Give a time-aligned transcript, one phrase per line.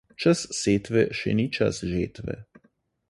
[0.21, 2.39] Čas setve še ni čas žetve.